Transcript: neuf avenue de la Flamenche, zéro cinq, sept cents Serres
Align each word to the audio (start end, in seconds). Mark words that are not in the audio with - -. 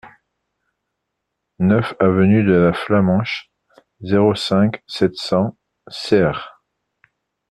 neuf 1.59 1.93
avenue 1.99 2.43
de 2.43 2.53
la 2.55 2.73
Flamenche, 2.73 3.51
zéro 4.01 4.33
cinq, 4.33 4.81
sept 4.87 5.13
cents 5.15 5.55
Serres 5.89 6.59